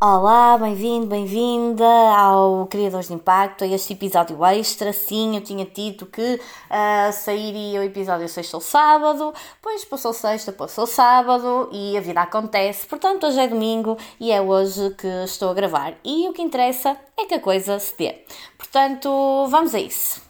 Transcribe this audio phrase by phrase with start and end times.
[0.00, 4.92] Olá, bem-vindo, bem-vinda ao Criadores de Impacto, a este episódio extra.
[4.92, 10.52] Sim, eu tinha dito que uh, sairia o episódio sexta ou sábado, pois passou sexta,
[10.52, 12.86] passou sábado e a vida acontece.
[12.86, 15.94] Portanto, hoje é domingo e é hoje que estou a gravar.
[16.04, 18.24] E o que interessa é que a coisa se dê.
[18.56, 19.10] Portanto,
[19.48, 20.27] vamos a isso.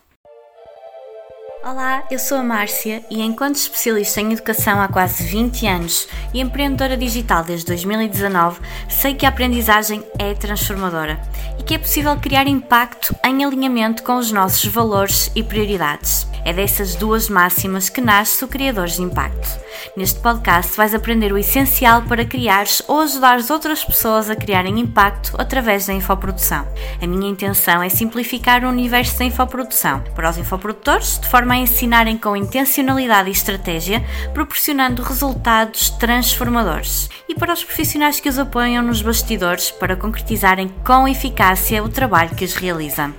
[1.64, 6.40] Olá, eu sou a Márcia e, enquanto especialista em educação há quase 20 anos e
[6.40, 11.20] empreendedora digital desde 2019, sei que a aprendizagem é transformadora
[11.58, 16.28] e que é possível criar impacto em alinhamento com os nossos valores e prioridades.
[16.44, 19.68] É dessas duas máximas que nasce o Criadores de Impacto.
[19.96, 25.34] Neste podcast vais aprender o essencial para criares ou ajudares outras pessoas a criarem impacto
[25.38, 26.66] através da infoprodução.
[27.02, 31.58] A minha intenção é simplificar o universo da infoprodução para os infoprodutores, de forma a
[31.58, 37.08] ensinarem com intencionalidade e estratégia, proporcionando resultados transformadores.
[37.28, 42.34] E para os profissionais que os apoiam nos bastidores para concretizarem com eficácia o trabalho
[42.34, 43.12] que os realiza.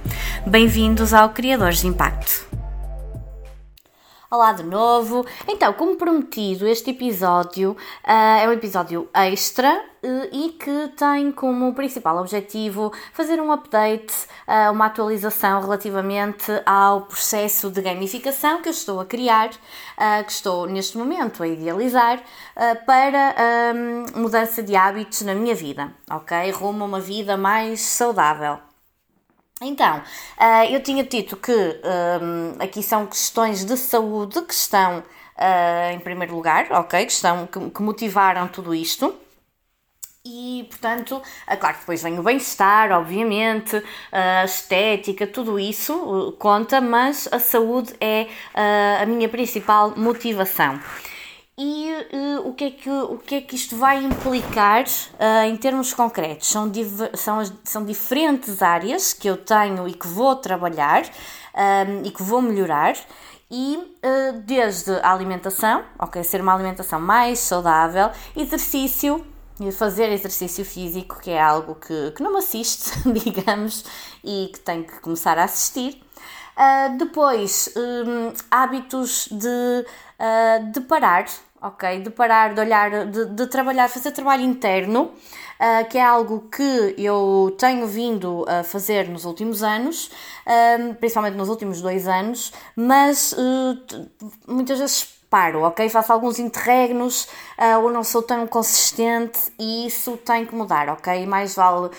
[0.45, 2.48] Bem-vindos ao Criadores de Impacto.
[4.31, 5.25] Olá de novo.
[5.47, 11.73] Então, como prometido, este episódio uh, é um episódio extra uh, e que tem como
[11.73, 14.13] principal objetivo fazer um update,
[14.47, 20.67] uh, uma atualização relativamente ao processo de gamificação que eu estou a criar, que estou
[20.67, 22.21] neste momento a idealizar
[22.85, 23.35] para
[24.15, 26.51] mudança de hábitos na minha vida, ok?
[26.51, 28.68] Rumo a uma vida mais saudável.
[29.61, 35.93] Então, uh, eu tinha dito que um, aqui são questões de saúde que estão uh,
[35.93, 37.05] em primeiro lugar, ok?
[37.05, 39.13] Que, estão, que, motivaram tudo isto.
[40.25, 41.21] E, portanto,
[41.59, 47.95] claro que depois vem o bem-estar, obviamente, a estética, tudo isso conta, mas a saúde
[47.99, 48.27] é
[49.01, 50.79] a minha principal motivação
[51.61, 55.57] e uh, o, que é que, o que é que isto vai implicar uh, em
[55.57, 56.47] termos concretos?
[56.47, 56.71] São,
[57.13, 62.23] são, são diferentes áreas que eu tenho e que vou trabalhar um, ehm, e que
[62.23, 62.95] vou melhorar.
[63.51, 69.25] E uh, desde a alimentação, ok, ser uma alimentação mais saudável, exercício,
[69.73, 73.83] fazer exercício físico, que é algo que, que não me assiste, digamos,
[74.23, 76.01] e que tenho que começar a assistir.
[76.59, 79.85] Uh, depois, um, hábitos de,
[80.19, 81.25] uh, de parar,
[81.61, 82.01] ok?
[82.01, 86.95] De parar, de olhar, de, de trabalhar, fazer trabalho interno, uh, que é algo que
[86.97, 90.11] eu tenho vindo a fazer nos últimos anos,
[90.99, 93.35] principalmente nos últimos dois anos, mas
[94.47, 95.87] muitas vezes paro, ok?
[95.89, 101.25] Faço alguns interregnos uh, ou não sou tão consistente e isso tem que mudar, ok?
[101.25, 101.91] Mais vale uh,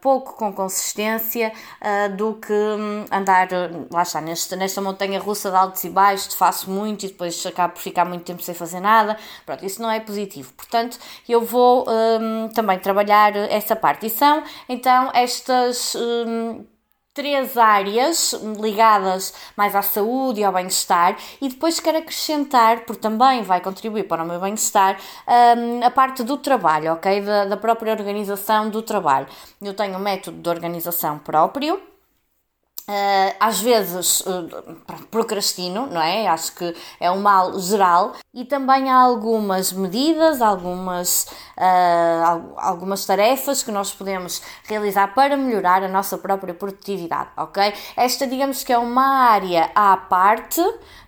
[0.00, 3.48] pouco com consistência uh, do que um, andar,
[3.90, 7.74] lá está, nesta, nesta montanha russa de altos e baixos, faço muito e depois acabo
[7.74, 9.16] por ficar muito tempo sem fazer nada.
[9.46, 10.52] Pronto, isso não é positivo.
[10.54, 14.06] Portanto, eu vou um, também trabalhar essa parte.
[14.06, 15.94] E são então estas.
[15.94, 16.71] Um,
[17.14, 23.42] três áreas ligadas mais à saúde e ao bem-estar e depois quero acrescentar, porque também
[23.42, 24.98] vai contribuir para o meu bem-estar,
[25.56, 27.20] um, a parte do trabalho, ok?
[27.20, 29.26] Da, da própria organização do trabalho.
[29.60, 31.91] Eu tenho um método de organização próprio
[32.88, 34.74] Uh, às vezes uh,
[35.08, 36.26] procrastino, não é?
[36.26, 41.26] Acho que é um mal geral e também há algumas medidas, algumas,
[41.56, 47.72] uh, algumas tarefas que nós podemos realizar para melhorar a nossa própria produtividade, ok?
[47.96, 50.60] Esta, digamos que é uma área à parte,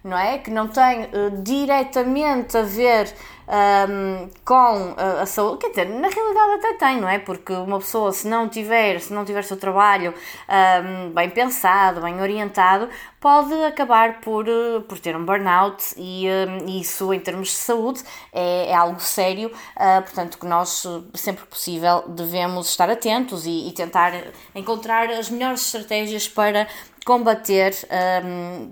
[0.05, 0.39] não é?
[0.39, 1.09] Que não tem
[1.43, 3.13] diretamente a ver
[3.49, 7.19] um, com a, a, saúde, quer dizer, na realidade até tem, não é?
[7.19, 10.15] Porque uma pessoa, se não tiver, se não tiver seu trabalho
[10.49, 12.89] um, bem pensado, bem orientado,
[13.21, 18.03] pode acabar por, eh, por ter um burnout e um, isso, em termos de saúde,
[18.33, 23.69] é, é algo sério, uh, portanto, que nós, sempre que possível, devemos estar atentos e,
[23.69, 24.13] e tentar
[24.55, 26.69] encontrar as melhores estratégias para
[27.05, 27.73] combater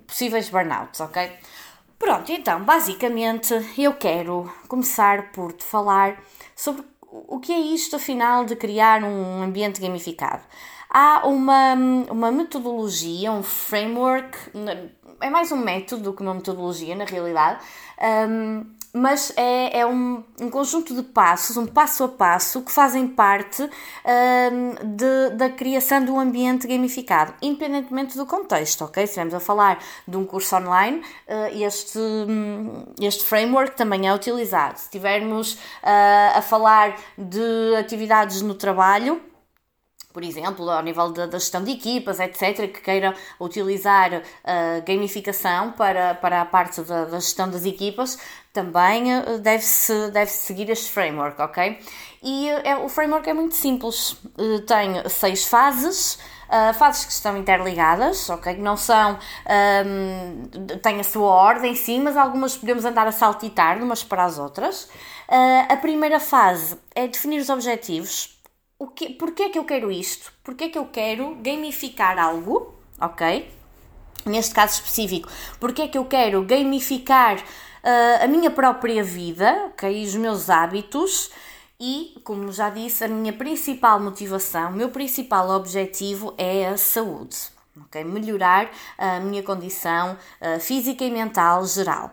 [0.06, 1.30] possíveis burnouts, ok?
[1.98, 6.20] Pronto, então, basicamente eu quero começar por te falar
[6.56, 10.42] sobre o que é isto, afinal, de criar um ambiente gamificado.
[10.90, 11.74] Há uma,
[12.10, 14.36] uma metodologia, um framework,
[15.20, 17.64] é mais um método do que uma metodologia, na realidade,
[18.28, 23.08] um, mas é, é um, um, conjunto de passos, um passo a passo, que fazem
[23.08, 29.06] parte um, de, da criação um ambiente gamificado, independentemente do contexto, ok?
[29.06, 34.14] Se estivermos a falar de um curso online, uh, este, um, este framework também é
[34.14, 34.78] utilizado.
[34.78, 39.20] Se estivermos uh, a falar de atividades no trabalho,
[40.12, 46.14] por exemplo, ao nível da, gestão de equipas, etc., que queiram utilizar uh, gamificação para,
[46.14, 48.18] para a parte da, da, gestão das equipas,
[48.52, 49.04] também
[49.40, 51.78] deve-se deve -se seguir este framework, ok?
[52.22, 54.16] E é, o framework é muito simples,
[54.66, 56.18] tem seis fases.
[56.52, 58.54] Uh, fases que estão interligadas, ok?
[58.54, 59.18] Que não são.
[59.86, 64.22] Um, têm a sua ordem, sim, mas algumas podemos andar a saltitar de umas para
[64.24, 64.84] as outras.
[65.32, 68.38] Uh, a primeira fase é definir os objetivos.
[68.82, 70.32] O que, porquê é que eu quero isto?
[70.42, 73.48] Porquê é que eu quero gamificar algo, ok?
[74.26, 75.28] Neste caso específico,
[75.60, 80.04] porquê é que eu quero gamificar uh, a minha própria vida, ok?
[80.04, 81.30] Os meus hábitos
[81.78, 87.36] e, como já disse, a minha principal motivação, o meu principal objetivo é a saúde.
[87.84, 88.02] Okay?
[88.02, 88.68] Melhorar
[88.98, 92.12] a minha condição uh, física e mental geral.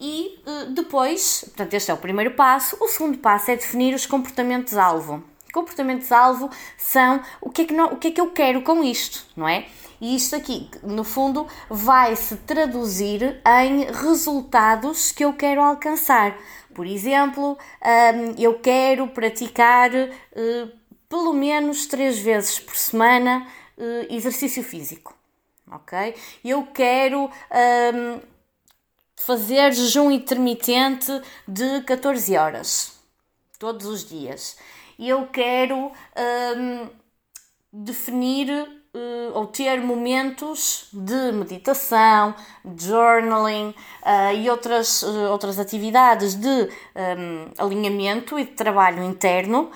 [0.00, 2.74] E uh, depois, portanto, este é o primeiro passo.
[2.80, 5.28] O segundo passo é definir os comportamentos-alvo.
[5.52, 9.26] Comportamentos-alvo são o que, é que não, o que é que eu quero com isto,
[9.36, 9.66] não é?
[10.00, 16.38] E isto aqui, no fundo, vai se traduzir em resultados que eu quero alcançar.
[16.74, 17.58] Por exemplo,
[18.38, 20.68] eu quero praticar eh,
[21.06, 25.14] pelo menos três vezes por semana eh, exercício físico.
[25.70, 26.14] Ok?
[26.42, 27.30] Eu quero
[29.16, 31.12] fazer jejum intermitente
[31.46, 33.00] de 14 horas
[33.58, 34.56] todos os dias.
[35.00, 35.90] Eu quero
[37.72, 38.50] definir
[38.94, 42.34] uh, ou ter momentos de meditação,
[42.76, 43.68] journaling
[44.02, 49.70] uh, e outras, uh, outras atividades de um, alinhamento e de trabalho interno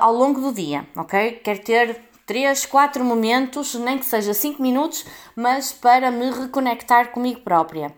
[0.00, 1.40] ao longo do dia, ok?
[1.44, 7.40] Quero ter 3, 4 momentos, nem que seja 5 minutos, mas para me reconectar comigo
[7.42, 7.94] própria.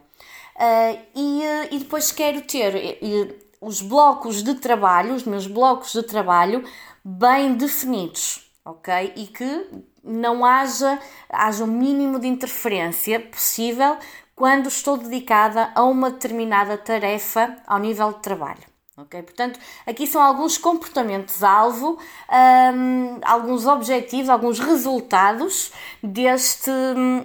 [1.16, 2.98] e, e depois quero ter
[3.60, 6.64] os blocos de trabalho, os meus blocos de trabalho
[7.04, 9.12] bem definidos, ok?
[9.16, 9.68] E que
[10.02, 10.98] não haja,
[11.28, 13.98] haja o um mínimo de interferência possível
[14.34, 18.69] quando estou dedicada a uma determinada tarefa ao nível de trabalho.
[19.08, 21.98] Portanto, aqui são alguns comportamentos-alvo,
[22.28, 26.70] um, alguns objetivos, alguns resultados deste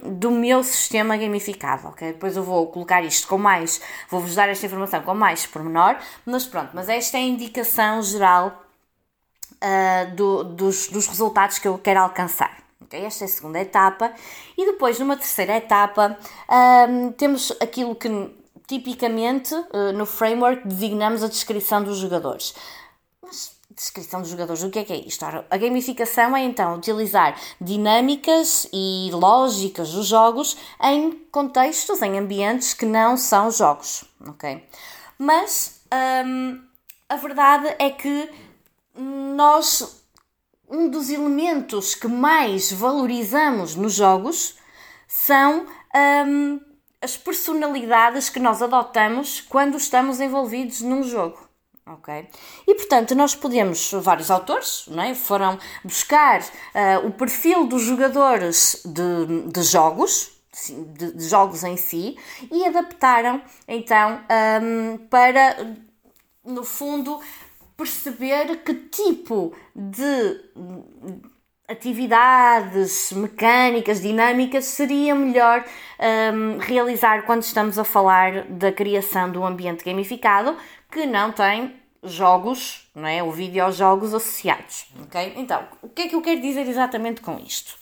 [0.02, 1.94] do meu sistema gamificado.
[1.98, 6.46] Depois eu vou colocar isto com mais, vou-vos dar esta informação com mais pormenor, mas
[6.46, 8.62] pronto, mas esta é a indicação geral
[9.56, 12.66] uh, do, dos, dos resultados que eu quero alcançar.
[12.82, 13.04] Okay?
[13.04, 14.12] Esta é a segunda etapa.
[14.56, 16.16] E depois, numa terceira etapa,
[16.88, 18.08] um, temos aquilo que
[18.66, 22.54] tipicamente uh, no framework designamos a descrição dos jogadores.
[23.22, 25.24] Mas descrição dos jogadores, o que é que é isto?
[25.24, 32.86] A gamificação é então utilizar dinâmicas e lógicas dos jogos em contextos, em ambientes que
[32.86, 34.66] não são jogos, ok?
[35.18, 35.82] Mas
[36.24, 36.62] um,
[37.08, 38.30] a verdade é que
[38.96, 40.04] nós
[40.68, 44.56] um dos elementos que mais valorizamos nos jogos
[45.06, 45.66] são
[46.26, 46.60] um,
[47.06, 51.38] as personalidades que nós adotamos quando estamos envolvidos num jogo.
[51.86, 52.28] Ok?
[52.66, 55.14] E portanto, nós podemos, vários autores não é?
[55.14, 60.32] foram buscar uh, o perfil dos jogadores de, de jogos,
[60.98, 62.18] de, de, jogos em si,
[62.50, 64.20] e adaptaram então
[64.60, 65.76] um, para,
[66.44, 67.20] no fundo,
[67.76, 70.40] perceber que tipo de
[71.68, 75.64] atividades mecânicas, dinâmicas seria melhor
[76.34, 80.56] um, realizar quando estamos a falar da criação de um ambiente gamificado
[80.90, 83.22] que não tem jogos, não é?
[83.22, 85.34] ou videojogos associados, ok?
[85.36, 87.74] Então, o que é que eu quero dizer exatamente com isto?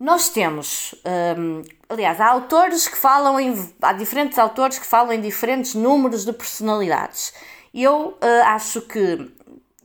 [0.00, 0.94] Nós temos,
[1.38, 6.24] um, aliás, há autores que falam em, há diferentes autores que falam em diferentes números
[6.24, 7.32] de personalidades
[7.74, 9.30] eu uh, acho que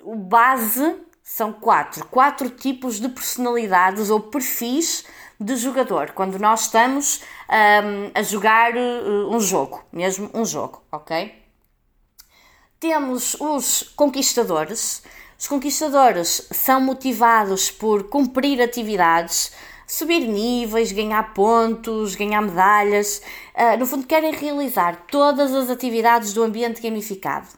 [0.01, 0.95] o base
[1.27, 5.03] são quatro, quatro tipos de personalidades ou perfis
[5.37, 11.35] de jogador quando nós estamos um, a jogar uh, um jogo, mesmo um jogo, ok?
[12.79, 15.03] Temos os conquistadores.
[15.37, 19.51] Os conquistadores são motivados por cumprir atividades,
[19.85, 23.21] subir níveis, ganhar pontos, ganhar medalhas.
[23.53, 27.49] Uh, no fundo, querem realizar todas as atividades do ambiente gamificado.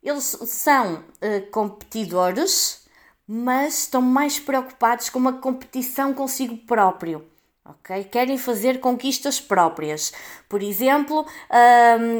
[0.00, 2.81] Eles são uh, competidores,
[3.34, 7.24] mas estão mais preocupados com uma competição consigo próprio.
[7.64, 8.04] ok?
[8.04, 10.12] Querem fazer conquistas próprias.
[10.50, 11.24] Por exemplo,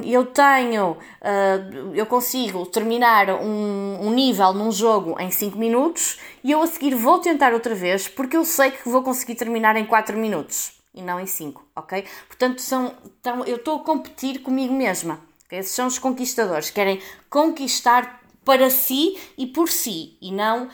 [0.07, 6.62] eu tenho, uh, eu consigo terminar um, nível num jogo em 5 minutos e eu
[6.62, 10.16] a seguir vou tentar outra vez porque eu sei que vou conseguir terminar em 4
[10.16, 12.07] minutos e não em 5, ok?
[12.26, 15.21] Portanto, são, então, eu estou a competir comigo mesma.
[15.50, 20.69] Esses são os conquistadores, querem conquistar para si e por si, e não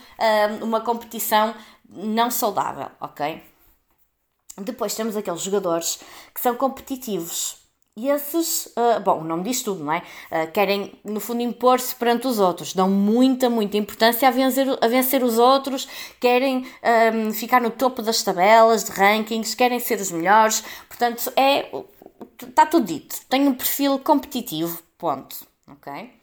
[0.60, 1.54] um, uma competição
[1.88, 3.42] não saudável, ok?
[4.56, 6.00] Depois temos aqueles jogadores
[6.34, 7.56] que são competitivos.
[7.96, 10.02] E esses, uh, bom, o nome diz tudo, não é?
[10.30, 14.86] Uh, querem, no fundo, impor-se perante os outros, dão muita, muita importância a vencer, a
[14.86, 15.88] vencer os outros,
[16.20, 16.64] querem
[17.12, 21.70] um, ficar no topo das tabelas de rankings, querem ser os melhores, portanto, é.
[22.40, 23.16] Está tudo dito.
[23.28, 25.44] Tem um perfil competitivo, ponto.
[25.66, 26.17] Ok?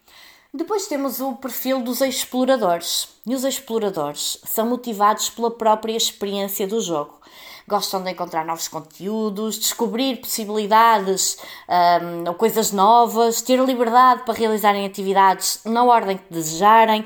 [0.56, 3.10] Depois temos o perfil dos exploradores.
[3.28, 7.20] E os exploradores são motivados pela própria experiência do jogo
[7.68, 14.86] gostam de encontrar novos conteúdos, descobrir possibilidades um, ou coisas novas, ter liberdade para realizarem
[14.86, 17.06] atividades na ordem que desejarem,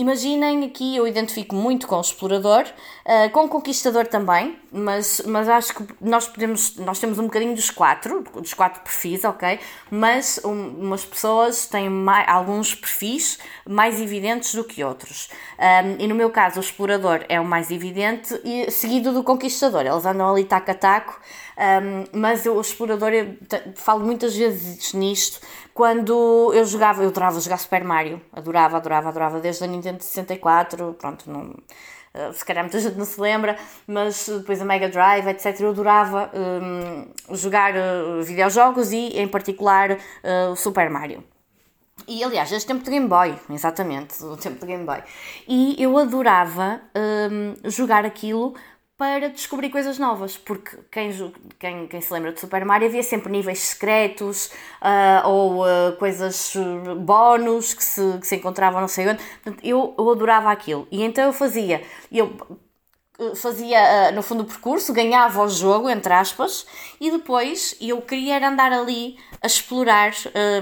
[0.00, 5.46] Imaginem aqui, eu identifico muito com o explorador, uh, com o conquistador também, mas, mas
[5.46, 9.60] acho que nós podemos, nós temos um bocadinho dos quatro, dos quatro perfis, ok?
[9.90, 13.38] Mas um, umas pessoas têm mais, alguns perfis
[13.68, 15.28] mais evidentes do que outros.
[15.58, 19.82] Um, e no meu caso, o explorador é o mais evidente, e seguido do conquistador.
[19.84, 21.20] Eles andam ali taco a taco,
[21.60, 23.36] um, mas o explorador, eu
[23.74, 25.40] falo muitas vezes nisto,
[25.74, 30.94] quando eu jogava, eu adorava jogar Super Mario, adorava, adorava, adorava, desde a Nintendo 64,
[30.98, 31.54] pronto, não,
[32.12, 35.60] eh, se calhar muita gente não se lembra, mas depois a Mega Drive, etc.
[35.60, 41.22] Eu adorava um, jogar uh, videojogos e, em particular, uh, o Super Mario.
[42.08, 45.02] E aliás, este tempo de Game Boy, exatamente, o tempo de Game Boy.
[45.46, 46.80] E eu adorava
[47.30, 48.54] um, jogar aquilo
[49.00, 51.10] para descobrir coisas novas, porque quem,
[51.58, 54.50] quem, quem se lembra de Super Mario havia sempre níveis secretos
[54.82, 59.22] uh, ou uh, coisas uh, bónus que se, que se encontravam não sei onde.
[59.42, 60.86] Portanto, eu, eu adorava aquilo.
[60.90, 62.36] E então eu fazia, eu
[63.36, 66.66] fazia no fundo o percurso, ganhava o jogo, entre aspas,
[67.00, 70.12] e depois eu queria andar ali a explorar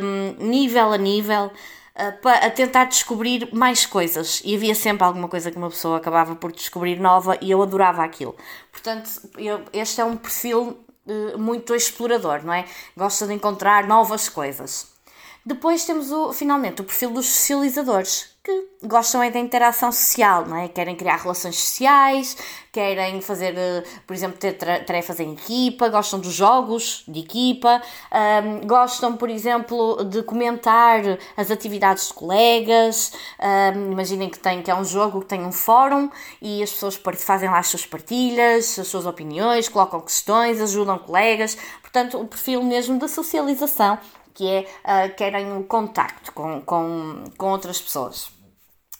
[0.00, 1.50] um, nível a nível
[1.98, 6.52] a tentar descobrir mais coisas e havia sempre alguma coisa que uma pessoa acabava por
[6.52, 8.36] descobrir nova e eu adorava aquilo.
[8.70, 12.64] Portanto, eu, este é um perfil uh, muito explorador, não é?
[12.96, 14.97] Gosta de encontrar novas coisas.
[15.48, 20.58] Depois temos o, finalmente o perfil dos socializadores, que gostam é da interação social, não
[20.58, 20.68] é?
[20.68, 22.36] Querem criar relações sociais,
[22.70, 27.80] querem fazer, eh, por exemplo, ter tarefas em equipa, gostam dos jogos de equipa,
[28.44, 31.00] um, gostam, por exemplo, de comentar
[31.34, 33.10] as atividades de colegas.
[33.40, 36.10] Um, imaginem que, tem, que é um jogo que tem um fórum
[36.42, 41.56] e as pessoas fazem lá as suas partilhas, as suas opiniões, colocam questões, ajudam colegas.
[41.80, 43.98] Portanto, o perfil mesmo de socialização
[44.38, 48.30] que é uh, querem o contacto com, com, com outras pessoas.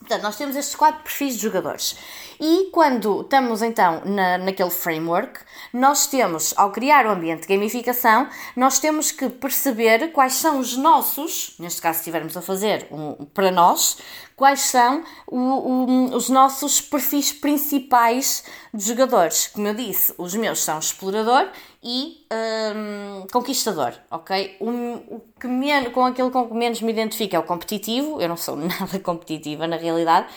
[0.00, 1.96] Portanto, nós temos estes quatro perfis de jogadores.
[2.40, 5.40] E quando estamos então na, naquele framework,
[5.72, 10.76] nós temos, ao criar o ambiente de gamificação, nós temos que perceber quais são os
[10.76, 13.98] nossos, neste caso, se estivermos a fazer um, para nós,
[14.38, 19.48] quais são o, o, os nossos perfis principais de jogadores.
[19.48, 21.48] Como eu disse, os meus são explorador
[21.82, 24.56] e um, conquistador, ok?
[24.60, 24.70] O,
[25.16, 28.36] o que menos, com aquilo com que menos me identifico é o competitivo, eu não
[28.36, 30.28] sou nada competitiva na realidade,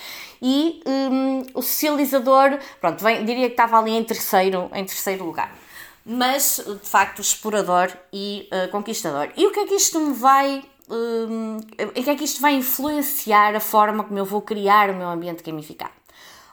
[0.42, 5.56] e um, o socializador, pronto, diria que estava ali em terceiro, em terceiro lugar.
[6.04, 9.30] Mas, de facto, explorador e uh, conquistador.
[9.38, 11.58] E o que é que isto me vai um,
[11.96, 15.08] em que é que isto vai influenciar a forma como eu vou criar o meu
[15.08, 15.94] ambiente gamificado?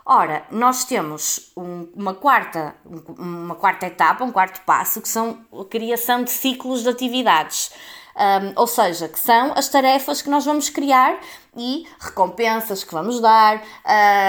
[0.07, 2.75] Ora, nós temos um, uma, quarta,
[3.19, 7.71] uma quarta etapa, um quarto passo, que são a criação de ciclos de atividades.
[8.17, 11.21] Um, ou seja, que são as tarefas que nós vamos criar
[11.57, 13.63] e recompensas que vamos dar,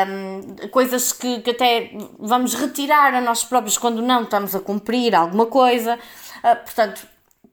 [0.08, 5.16] um, coisas que, que, até vamos retirar a nós próprios quando não estamos a cumprir
[5.16, 5.98] alguma coisa.
[6.44, 7.08] Uh, portanto,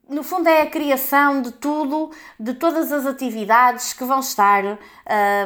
[0.09, 4.63] no fundo é a criação de tudo, de todas as atividades que vão estar,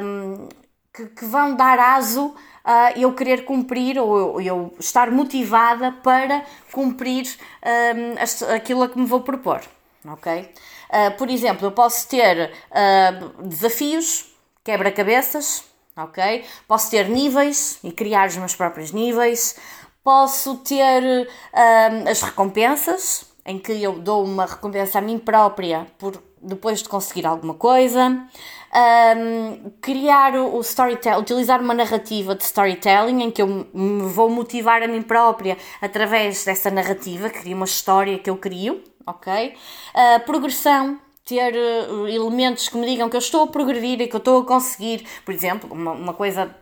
[0.02, 0.48] um,
[0.94, 6.46] que, que, vão dar aso a eu querer cumprir ou eu, eu estar motivada para
[6.72, 7.28] cumprir
[7.66, 9.62] um, aquilo a que me vou propor,
[10.06, 10.54] ok?
[10.90, 15.64] Uh, por exemplo, eu posso ter uh, desafios, quebra-cabeças,
[15.96, 16.46] ok?
[16.68, 19.56] Posso ter níveis e criar os meus próprios níveis,
[20.04, 26.22] posso ter uh, as recompensas, em que eu dou uma recompensa a mim própria por
[26.42, 28.26] depois de conseguir alguma coisa.
[28.74, 34.82] Um, criar o storytelling, utilizar uma narrativa de storytelling em que eu me vou motivar
[34.82, 39.54] a mim própria através dessa narrativa, crio uma história que eu crio, ok?
[39.94, 44.16] Uh, progressão, ter uh, elementos que me digam que eu estou a progredir e que
[44.16, 46.56] eu estou a conseguir, por exemplo, uma, uma coisa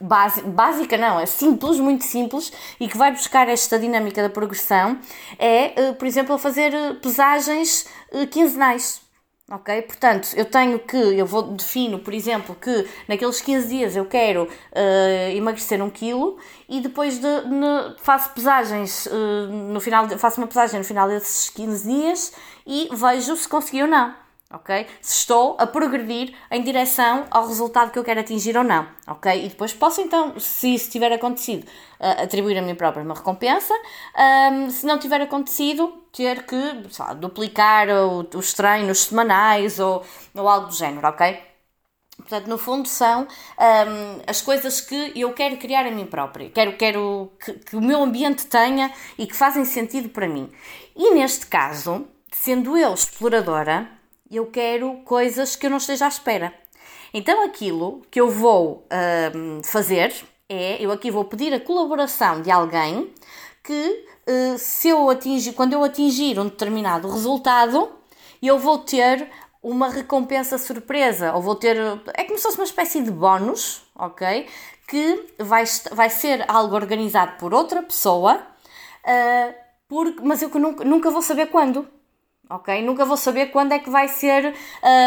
[0.00, 4.98] básica não, é simples, muito simples e que vai buscar esta dinâmica da progressão
[5.38, 9.00] é, eh, por exemplo, fazer eh, pesagens eh, quinzenais.
[9.50, 9.82] ok?
[9.82, 14.44] Portanto, eu tenho que, eu vou, defino, por exemplo, que naqueles 15 dias eu quero
[14.44, 16.36] uh, emagrecer um quilo
[16.68, 17.28] e depois de,
[17.98, 22.32] faço pesagens, uh, no final, faço uma pesagem no final desses 15 dias
[22.66, 24.86] e vejo se consegui ou não ok?
[25.00, 29.44] Se estou a progredir em direção ao resultado que eu quero atingir ou não, ok?
[29.44, 31.64] E depois posso então, se isso tiver acontecido,
[32.00, 33.74] uh, atribuir a mim própria uma recompensa.
[34.52, 36.56] Um, se não tiver acontecido, ter que
[36.98, 37.88] lá, duplicar
[38.34, 41.56] os treinos semanais ou, ou algo do género, ok?
[42.16, 46.48] Portanto, no fundo, são um, as coisas que eu quero criar a mim própria.
[46.48, 50.50] Quero, quero que, que o meu ambiente tenha e que fazem sentido para mim.
[50.96, 53.95] E neste caso, sendo eu exploradora,
[54.30, 56.52] eu quero coisas que eu não esteja à espera.
[57.12, 60.12] Então aquilo que eu vou uh, fazer
[60.48, 63.12] é, eu aqui vou pedir a colaboração de alguém
[63.64, 67.90] que uh, se eu atingir, quando eu atingir um determinado resultado,
[68.40, 69.28] eu vou ter
[69.60, 71.76] uma recompensa surpresa, ou vou ter,
[72.14, 74.46] é como se fosse uma espécie de bónus, ok?
[74.86, 79.54] Que vai, vai ser algo organizado por outra pessoa, uh,
[79.88, 81.88] por, mas eu nunca, nunca vou saber quando
[82.48, 82.82] ok?
[82.82, 84.54] Nunca vou saber quando é que vai ser.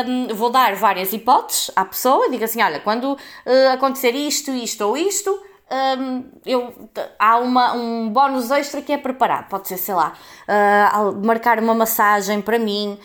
[0.08, 4.81] Um, vou dar várias hipóteses à pessoa, digo assim: olha, quando uh, acontecer isto, isto
[4.81, 5.46] ou isto.
[5.72, 9.50] Um, eu, há uma, um bónus extra que é preparado.
[9.50, 10.13] Pode ser, sei lá,
[10.48, 12.98] uh, marcar uma massagem para mim,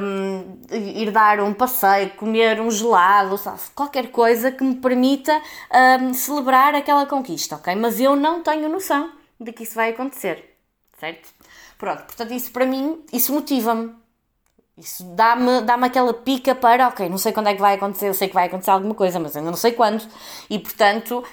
[0.00, 3.58] um, ir dar um passeio, comer um gelado, sabe?
[3.74, 5.42] qualquer coisa que me permita
[6.00, 7.74] um, celebrar aquela conquista, ok?
[7.74, 10.56] Mas eu não tenho noção de que isso vai acontecer,
[10.96, 11.39] certo?
[11.80, 13.94] Pronto, portanto, isso para mim, isso motiva-me.
[14.76, 18.14] Isso dá-me dá aquela pica para, ok, não sei quando é que vai acontecer, eu
[18.14, 20.06] sei que vai acontecer alguma coisa, mas ainda não sei quando.
[20.48, 21.24] E portanto,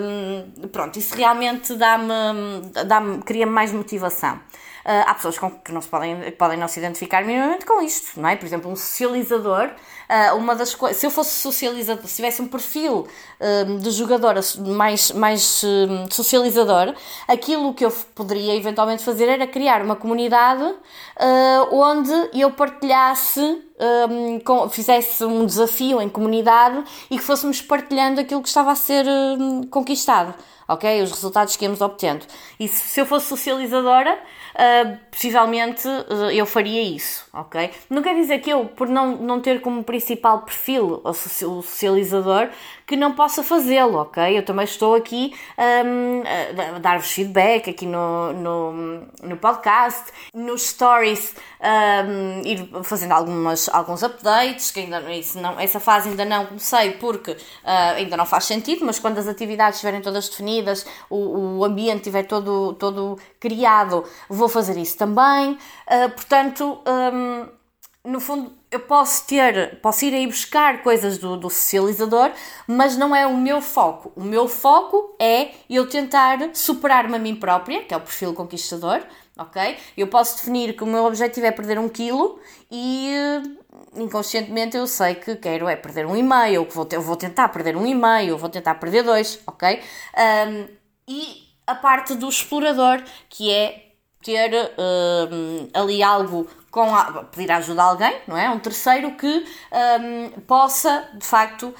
[0.00, 4.36] hum, pronto, isso realmente dá-me, dá-me cria-me mais motivação.
[4.36, 8.20] Uh, há pessoas com, que não se podem, podem não se identificar minimamente com isto,
[8.20, 8.36] não é?
[8.36, 9.70] Por exemplo, um socializador,
[10.36, 13.06] uma das coisas, se eu fosse socializador, se tivesse um perfil
[13.40, 15.64] uh, de jogador mais, mais
[16.10, 16.94] socializador,
[17.26, 20.64] aquilo que eu poderia eventualmente fazer era criar uma comunidade
[21.70, 28.42] onde eu partilhasse um, com, fizesse um desafio em comunidade e que fôssemos partilhando aquilo
[28.42, 30.34] que estava a ser um, conquistado,
[30.68, 31.02] ok?
[31.02, 32.24] Os resultados que íamos obtendo.
[32.58, 37.70] E se, se eu fosse socializadora, uh, possivelmente uh, eu faria isso, ok?
[37.90, 42.48] Não quer dizer que eu, por não, não ter como principal perfil o socializador,
[42.86, 44.38] que não possa fazê-lo, ok?
[44.38, 46.22] Eu também estou aqui um,
[46.74, 48.72] a dar-vos feedback aqui no, no,
[49.22, 55.02] no podcast, nos stories, um, ir fazendo algumas, alguns updates, que ainda
[55.36, 57.36] não, essa fase ainda não comecei porque uh,
[57.96, 62.24] ainda não faz sentido, mas quando as atividades estiverem todas definidas, o, o ambiente estiver
[62.24, 65.52] todo, todo criado, vou fazer isso também.
[65.52, 67.46] Uh, portanto, um,
[68.04, 72.32] no fundo, eu posso ter, posso ir aí buscar coisas do, do socializador,
[72.66, 74.12] mas não é o meu foco.
[74.14, 79.00] O meu foco é eu tentar superar-me a mim própria, que é o perfil conquistador,
[79.38, 79.78] ok?
[79.96, 82.38] Eu posso definir que o meu objetivo é perder um quilo
[82.70, 83.42] e eh,
[83.96, 87.48] inconscientemente eu sei que quero é perder um e meio, que vou, eu vou tentar
[87.48, 89.80] perder um e meio, vou tentar perder dois, ok?
[90.46, 90.68] Um,
[91.08, 97.82] e a parte do explorador, que é ter um, ali algo com a, pedir ajuda
[97.82, 98.50] a alguém, não é?
[98.50, 99.46] Um terceiro que
[100.00, 101.72] um, possa, de facto,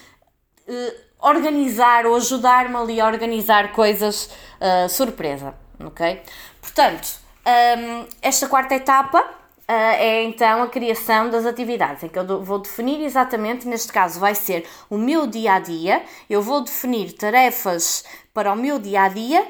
[0.69, 4.31] uh, organizar ou ajudar-me ali a organizar coisas
[4.61, 5.53] uh, surpresa,
[5.85, 6.23] ok?
[6.63, 7.09] Portanto,
[7.45, 12.61] um, esta quarta etapa uh, é então a criação das atividades, em que eu vou
[12.61, 18.05] definir exatamente, neste caso vai ser o meu dia a dia, eu vou definir tarefas
[18.33, 19.45] para o meu dia a dia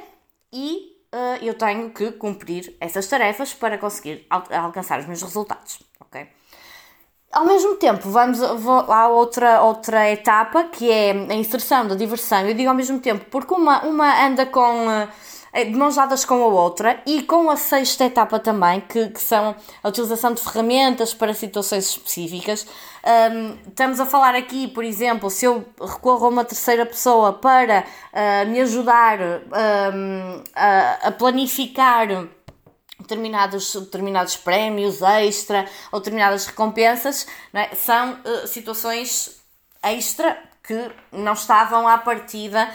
[0.51, 0.94] e
[1.41, 6.27] eu tenho que cumprir essas tarefas para conseguir al alcançar os meus resultados, ok?
[7.33, 12.47] Ao mesmo tempo, vamos à outra, outra etapa, que é a inserção da diversão.
[12.47, 14.87] Eu digo ao mesmo tempo, porque uma, uma anda com...
[15.55, 19.55] De mãos dadas com a outra e com a sexta etapa também, que, que são
[19.85, 22.67] a utilização de ferramentas para situações específicas.
[23.05, 27.85] Um, estamos a falar aqui, por exemplo, se eu recorro a uma terceira pessoa para
[27.85, 32.09] uh, me ajudar um, a, a planificar
[32.99, 37.75] determinados, determinados prémios extra ou determinadas recompensas, é?
[37.77, 39.41] são uh, situações
[39.83, 42.69] extra que não estavam à partida,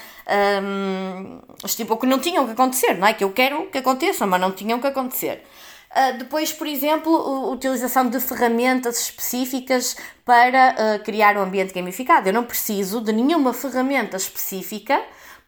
[0.62, 3.14] um, tipo, que não tinham que acontecer, não é?
[3.14, 5.44] Que eu quero que aconteçam, mas não tinham que acontecer.
[5.90, 12.30] Uh, depois, por exemplo, a utilização de ferramentas específicas para uh, criar um ambiente gamificado.
[12.30, 15.02] Eu não preciso de nenhuma ferramenta específica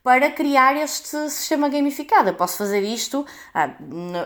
[0.04, 2.30] para criar este sistema gamificado.
[2.30, 3.70] Eu posso fazer isto ah,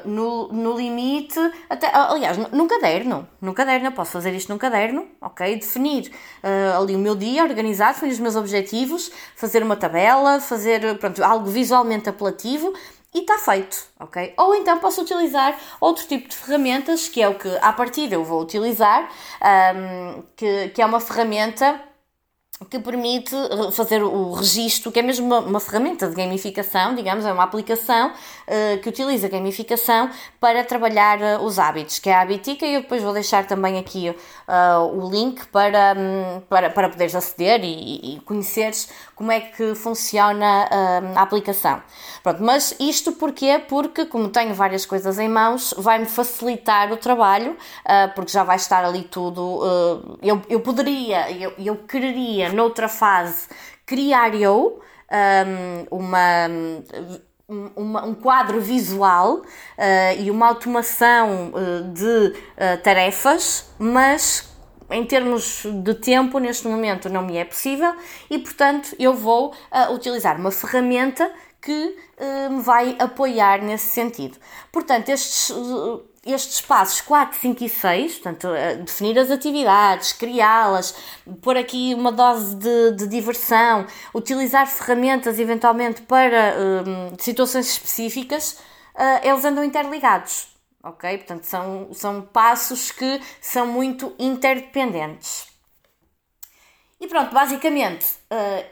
[0.06, 3.28] no, no, limite, até, aliás, num caderno.
[3.42, 5.56] Num caderno, eu posso fazer isto num caderno, ok?
[5.56, 6.12] Definir
[6.44, 11.24] uh, ali o meu dia, organizar, definir os meus objetivos, fazer uma tabela, fazer pronto,
[11.24, 12.74] algo visualmente apelativo
[13.14, 14.34] e está feito, ok?
[14.38, 18.26] Ou então posso utilizar outro tipo de ferramentas, que é o que à partida eu
[18.26, 19.10] vou utilizar,
[19.74, 21.82] um, que, que é uma ferramenta
[22.70, 23.36] que permite
[23.74, 28.08] fazer o registro, que é mesmo uma, uma ferramenta de gamificação, digamos, é uma aplicação
[28.12, 32.82] uh, que utiliza gamificação para trabalhar uh, os hábitos, que é a Habitica, e eu
[32.82, 38.16] depois vou deixar também aqui uh, o link para, um, para, para poderes aceder e,
[38.16, 40.68] e conheceres como é que funciona
[41.16, 41.82] a aplicação.
[42.22, 43.62] Pronto, mas isto porquê?
[43.66, 47.56] Porque, como tenho várias coisas em mãos, vai-me facilitar o trabalho,
[48.14, 50.10] porque já vai estar ali tudo.
[50.22, 53.48] eu, eu poderia, eu, eu quereria noutra fase,
[53.86, 54.82] criar eu
[55.12, 56.48] um, uma,
[57.48, 59.44] uma, um quadro visual uh,
[60.20, 64.50] e uma automação uh, de uh, tarefas, mas
[64.90, 67.96] em termos de tempo, neste momento não me é possível
[68.30, 69.52] e, portanto, eu vou
[69.92, 71.98] utilizar uma ferramenta que
[72.52, 74.38] me vai apoiar nesse sentido.
[74.72, 75.52] Portanto, estes
[76.26, 80.96] estes passos 4, 5 e 6, portanto, eh, definir as atividades, criá-las,
[81.42, 88.54] pôr aqui uma dose de, de, diversão, utilizar ferramentas eventualmente para um, situações específicas,
[88.96, 90.48] uh, eles andam interligados,
[90.84, 91.16] ok?
[91.20, 95.48] Portanto, são, são passos que são muito interdependentes.
[97.00, 98.66] E pronto, basicamente, uh,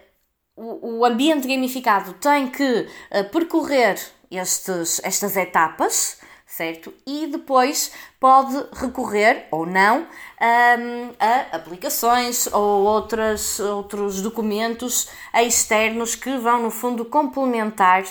[0.55, 3.99] o, o, ambiente gamificado tem que uh, percorrer
[4.31, 6.19] estes, estas etapas
[6.55, 6.93] certo?
[7.05, 16.37] E depois pode recorrer ou não um, a aplicações ou outras, outros documentos externos que
[16.37, 18.05] vão, no fundo, complementar uh,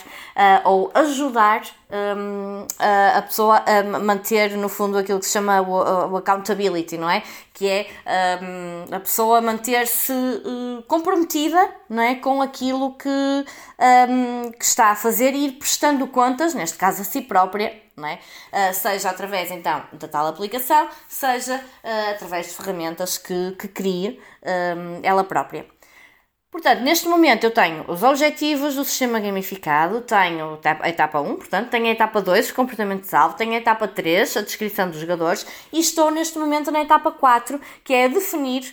[0.65, 2.67] ou ajudar um,
[3.15, 7.23] a, pessoa a manter, no fundo, aquilo que se chama o, accountability, não é?
[7.53, 7.87] Que é
[8.41, 12.15] um, a pessoa manter-se uh, comprometida não é?
[12.15, 13.45] com aquilo que,
[14.59, 18.19] que está a fazer e ir prestando contas, neste caso a si própria, não é?
[18.51, 24.19] Uh, seja através então da tal aplicação, seja uh, através de ferramentas que, que crie
[24.43, 25.65] um, ela própria.
[26.53, 31.69] Portanto, neste momento eu tenho os objetivos do sistema gamificado, tenho a etapa 1, portanto,
[31.71, 35.79] tenho a etapa 2, o comportamento-alvo, tenho a etapa 3, a descrição dos jogadores, e
[35.79, 38.71] estou neste momento na etapa 4, que é definir,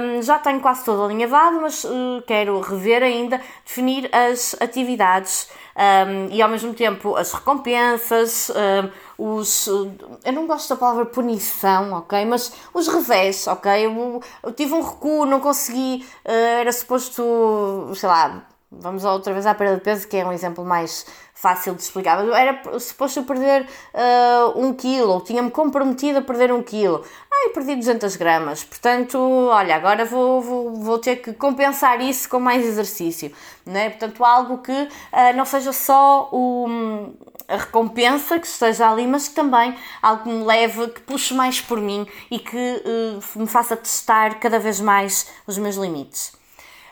[0.00, 6.32] um, já tenho quase toda alinhavado, mas uh, quero rever ainda, definir as atividades um,
[6.32, 9.66] e ao mesmo tempo as recompensas, um, os.
[9.66, 12.24] Eu não gosto da palavra punição, ok?
[12.24, 13.86] Mas os revés, ok?
[13.86, 19.46] Eu, eu tive um recuo, não consegui, uh, era suposto, sei lá, vamos outra vez
[19.46, 23.24] à perda de peso, que é um exemplo mais fácil de explicar, era suposto eu
[23.24, 27.04] perder uh, um quilo, ou tinha-me comprometido a perder um quilo.
[27.32, 32.40] Ai, perdi 200 gramas, portanto, olha, agora vou, vou, vou ter que compensar isso com
[32.40, 33.32] mais exercício,
[33.64, 33.90] né?
[33.90, 37.14] Portanto, algo que uh, não seja só o,
[37.46, 41.60] a recompensa que esteja ali, mas que também algo que me leve, que puxe mais
[41.60, 46.37] por mim e que uh, me faça testar cada vez mais os meus limites.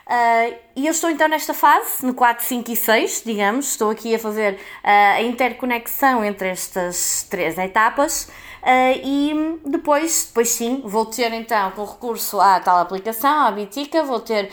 [0.07, 4.15] Uh, e eu estou então nesta fase, no 4, 5 e 6, digamos, estou aqui
[4.15, 4.57] a fazer uh,
[5.17, 11.83] a interconexão entre estas três etapas uh, e depois, depois sim, vou ter então com
[11.83, 14.49] recurso à tal aplicação, à Bitica, vou ter,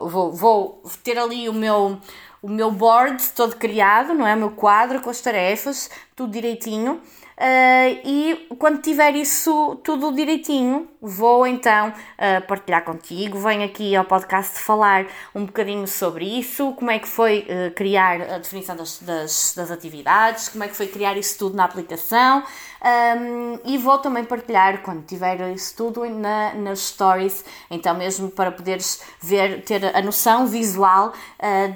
[0.00, 2.00] vou, vou ter ali o meu
[2.40, 4.34] o meu board todo criado, não é?
[4.34, 7.00] O meu quadro com as tarefas, tudo direitinho.
[7.36, 13.38] Uh, e quando tiver isso tudo direitinho, vou então uh, partilhar contigo.
[13.38, 18.20] Venho aqui ao podcast falar um bocadinho sobre isso, como é que foi uh, criar
[18.22, 22.44] a definição das, das, das, atividades, como é que foi criar isso tudo na aplicação.
[22.84, 28.52] Um, e vou também partilhar quando tiver isso tudo na, nas stories, então mesmo para
[28.52, 31.14] poderes ver, ter a noção visual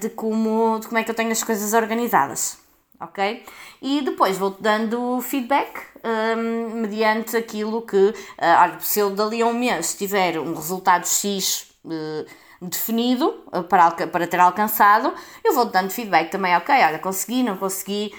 [0.00, 2.57] de, como, de como é que eu tenho as coisas organizadas
[3.00, 3.44] ok?
[3.80, 8.14] E depois vou-te dando feedback um, mediante aquilo que, uh,
[8.60, 12.26] olha, se eu dali a um mês tiver um resultado X uh,
[12.60, 15.12] definido uh, para, para ter alcançado,
[15.44, 18.12] eu vou-te dando feedback também, ok, olha, consegui, não consegui,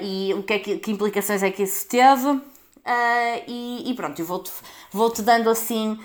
[0.00, 2.40] e o que, é que, que, implicações é que isso teve.
[3.46, 4.50] E, e, pronto, eu vou-te
[4.90, 5.96] vou -te dando assim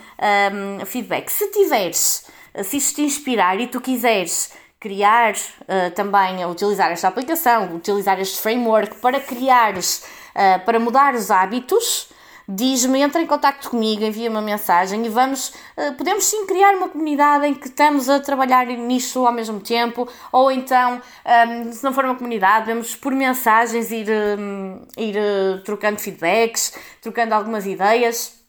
[0.82, 1.30] um, feedback.
[1.30, 2.28] Se tiveres,
[2.64, 4.52] se isto te inspirar e tu quiseres
[4.86, 11.32] criar uh, também, utilizar esta aplicação, utilizar este framework para criares, uh, para mudar os
[11.32, 12.10] hábitos,
[12.48, 16.88] diz-me, entra em contato comigo, envia uma mensagem e vamos, uh, podemos sim criar uma
[16.88, 21.02] comunidade em que estamos a trabalhar nisso ao mesmo tempo, ou então,
[21.50, 25.16] um, se não for uma comunidade, vamos por mensagens ir, um, ir
[25.64, 28.45] trocando feedbacks, trocando algumas ideias.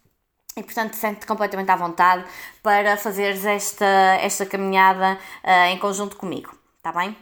[0.59, 2.25] E portanto sente-te completamente à vontade
[2.63, 3.85] para fazeres esta,
[4.23, 7.15] esta caminhada uh, em conjunto comigo, está bem?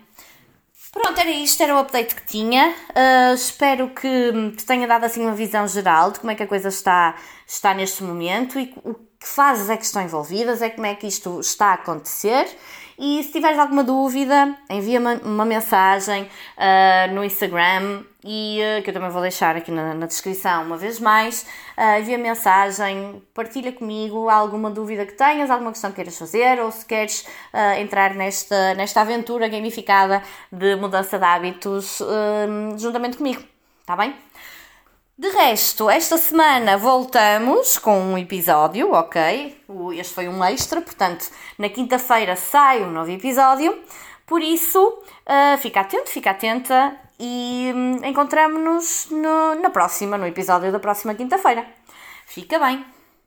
[0.92, 2.72] Pronto, era isto, era o update que tinha.
[2.90, 6.46] Uh, espero que te tenha dado assim uma visão geral de como é que a
[6.46, 10.86] coisa está, está neste momento e o que fases é que estão envolvidas, é como
[10.86, 12.46] é que isto está a acontecer.
[12.98, 18.94] E se tiveres alguma dúvida, envia-me uma mensagem uh, no Instagram e uh, que eu
[18.94, 21.44] também vou deixar aqui na, na descrição uma vez mais.
[21.76, 26.70] Uh, envia mensagem, partilha comigo alguma dúvida que tenhas, alguma questão que queiras fazer ou
[26.70, 27.26] se queres
[27.78, 32.00] entrar nesta, nesta aventura gamificada de mudança de hábitos
[32.76, 33.42] juntamente comigo.
[33.80, 34.14] Está bem?
[35.16, 39.56] De resto, esta semana voltamos com um episódio, ok?
[39.96, 43.78] Este foi um extra, portanto, na quinta-feira sai um novo episódio.
[44.26, 49.08] Por isso, uh, fica atento, fica atenta e um, encontramos-nos
[49.62, 51.64] na próxima, no episódio da próxima quinta-feira.
[52.26, 52.93] Fica bem!